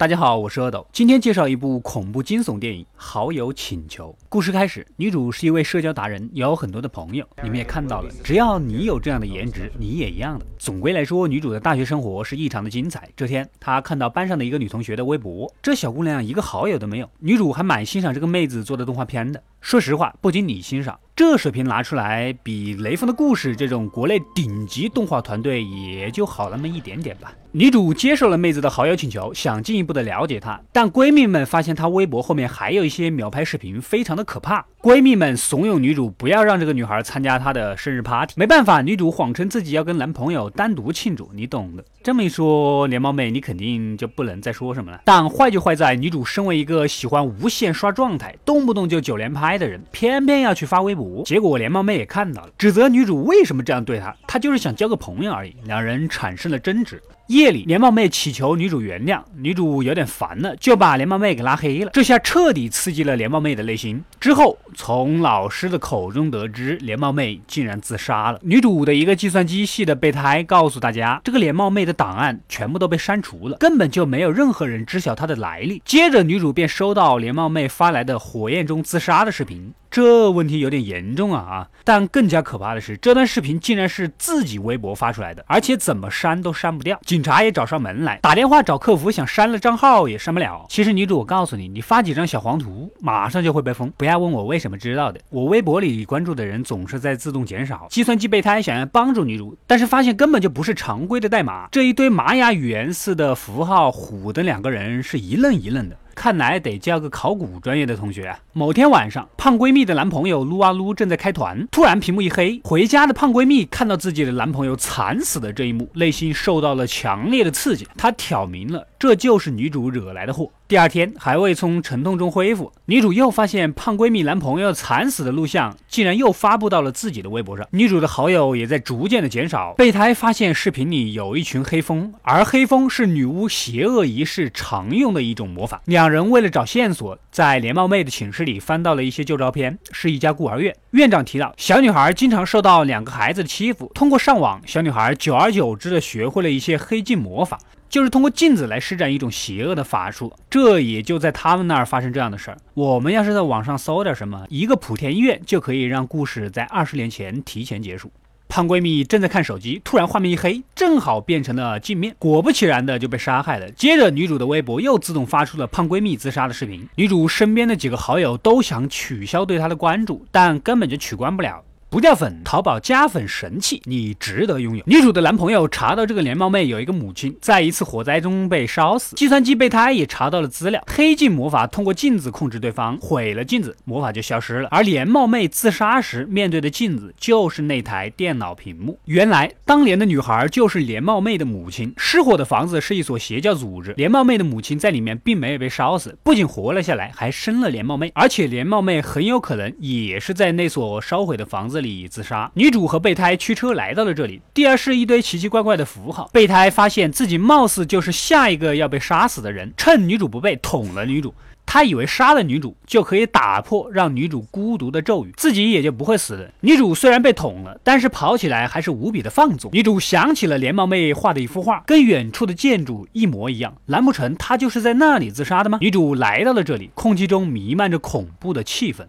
[0.00, 4.08] 大家好，我是阿斗，今天介绍一部恐怖惊悚电影《好友请求》。
[4.30, 7.22] 故事开始，女主是一位社交达人，有很多的朋友。
[7.42, 10.46] 你们也看到了，只要你有这样的颜值，你也一样的。
[10.58, 13.10] 总归来说，女主的大学生活是异常的精彩。
[13.14, 17.10] 这天，她看到班上的一个女同学的微博，这小姑娘一个好友都没有。
[17.18, 19.42] 女主还蛮欣赏这个妹子做的动画片的。
[19.60, 27.32] 说实话，不仅你欣赏，这水平拿出来，比《雷锋的故事》这种国内顶级动画团队也就好那么一点点吧。
[27.52, 34.64] 女主接受了妹子的好友请求，想进一步的了解她，但闺蜜们发现她微博后面还有一些秒拍视频，非常的可怕。
[34.80, 38.34] 闺蜜们怂恿女主不要让这个女孩参加她的生日 party。
[38.36, 41.84] 没办法，女主谎称自己要跟男朋友单独庆祝，你懂的。
[42.02, 45.02] 这么一说，连帽妹你肯定就不能再说什么了。
[45.04, 51.22] 但坏就坏在女主身为一个喜欢无限刷状态，动不动就九连拍的人，偏偏要去发微博。
[51.24, 55.54] 结果连帽妹也看到了，指责女主为什么这样对她，她就是想交个朋友而已。
[55.64, 57.02] 两人产生了争执。
[57.30, 61.90] 夜里，连帽妹祈求女主原谅，女主有点烦了，就把连帽妹给拉黑了。
[61.92, 64.02] 这下彻底刺激了连帽妹的内心。
[64.18, 68.40] 之后，从老师的口中得知，连帽妹竟然自杀了。
[68.42, 75.80] 女主的一个计算机系的备胎告诉大家，这个连帽妹的档案全部都被删除了，根本就没有任何人知晓她的来历。
[75.84, 79.72] 接着，女主便收到连帽妹发来的火焰中自杀的视频。
[79.90, 81.68] 这问题有点严重啊啊！
[81.82, 87.00] 但更加可怕的是，这段视频竟然是自己微博发出来的，而且怎么删都删不掉。
[87.04, 90.64] 警察也找上门来，打电话找客服，想删了账号也删不了。
[90.68, 93.92] 其实女主，我告诉你，你发几张小黄图，马上就会被封。
[93.96, 97.88] 不要问我为什么知道的，我微博里关注的人总是在自动减少。
[97.90, 105.96] 计算机备胎想要帮助女主，但是发现根本就不是常规的代码，这一堆玛雅语言似的符号，唬的两个人是一愣一愣的。
[106.14, 108.36] 看来得叫个考古专业的同学！
[108.52, 117.86] 某天晚上，胖闺蜜的男朋友撸啊撸正在开团，突然屏幕一黑，回家的胖闺蜜看到自己的男朋友惨死的这一幕，内心受到了强烈的刺激。
[117.96, 120.50] 她挑明了，这就是女主惹来的祸。
[120.70, 129.74] 第二天还未从沉痛中恢复，女主又发现胖闺蜜男朋友惨死的录像竟然又发布到了自己的微博上，女主的好友也在逐渐的减少。
[129.76, 135.82] 备胎发现视频里有一群黑蜂，而黑蜂是女巫邪恶仪式常用的一种魔法。
[135.86, 140.72] 两人为了找线索，在连帽妹的寝室里翻到了一些旧照片，是一家孤儿院。
[140.92, 147.58] 院长提到，小女孩经常受到两个孩子的欺负，通过上网，小女孩久而久之的学会了一些黑镜魔法。
[147.90, 152.56] 就是通过镜子来施展一种邪恶的法术，这也就在他们那儿发生这样的事儿。
[152.72, 158.10] 我们要是在网上搜点什么，一个莆田医院就可以让故事在二十年前提前结束。
[158.48, 163.70] 胖闺蜜正在看手机，突然画面一黑，正好变成了镜面，果不其然的就被杀害了。
[163.72, 171.62] 接着女主的微博又自动发出了胖闺蜜自杀的视频，女主身边的几个好友都想取消对她的关注，但根本就取关不了。
[171.90, 174.84] 不掉粉，淘宝加粉神器，你值得拥有。
[174.86, 184.68] 女主的男朋友查到这个连帽妹有一个母亲在一次火灾中被烧死，计算机备胎也查到了资料，黑镜魔法通过镜子控制对方，毁了镜子，魔法就消失了。
[184.70, 188.96] 而连帽妹自杀时面对的镜子就是那台电脑屏幕。
[189.06, 191.92] 原来当年的女孩就是连帽妹的母亲。
[191.96, 201.79] 失火的房子是一所邪教组织，连帽妹的母亲在里面并没有被烧死，不仅活了下来，还生了连帽妹，而且连帽妹很有可能也是在那所烧毁的房子。
[201.80, 204.40] 里自杀，女主和备胎驱车来到了这里。
[204.54, 206.30] 第二是一堆奇奇怪怪的符号。
[206.32, 211.34] 备胎发现自己貌似就是下一个要被杀死的人，趁女主不备捅了女主。
[211.66, 216.50] 他以为杀了女主就可以打破让女主孤独的咒语，自己也就不会死了。
[216.62, 219.70] 女主虽然被捅了，但是跑起来还是无比的放纵。
[219.72, 223.72] 女主想起了连帽妹画的一幅画，跟远处的建筑一模一样。
[223.86, 225.78] 难不成她就是在那里自杀的吗？
[225.80, 229.06] 女主来到了这里，空气中弥漫着恐怖的气氛。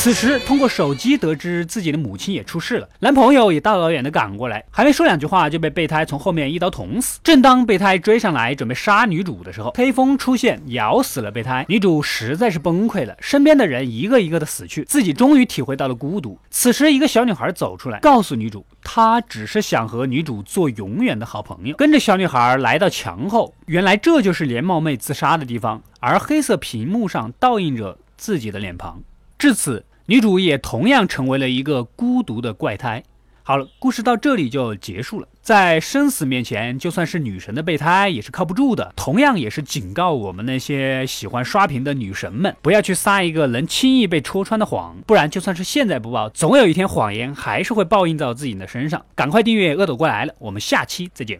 [0.00, 7.18] 此时，通过手机得知自己的母亲也出事了，男朋友也大老远的赶过来，还没说两句话就被备胎从后面一刀捅死。
[7.24, 11.66] 正当备胎追上来准备杀女主的时候，黑风出现咬死了备胎。
[11.68, 16.38] 女主实在是崩溃了，身边的人一个一个的死去，自己终于体会到了孤独。
[16.48, 21.74] 此时，一个小女孩走出来，告诉女主，她只是想和女主做永远的好朋友。
[21.74, 29.02] 跟着小女孩来到墙后，原来这就是连帽妹自杀的地方，而黑色屏幕上倒映着自己的脸庞。
[29.36, 29.84] 至此。
[30.10, 33.04] 女主也同样成为了一个孤独的怪胎。
[33.42, 35.28] 好了，故事到这里就结束了。
[35.42, 38.90] 在生死面前，就算是女神的备胎也是靠不住的。
[38.96, 49.04] 同样也是警告我们那些喜欢刷屏的女神们，不要去撒一个能轻易被戳穿的谎，不然就算是现在不报，总有一天谎言还是会报应到自己的身上。
[49.14, 51.38] 赶快订阅恶斗过来了，我们下期再见。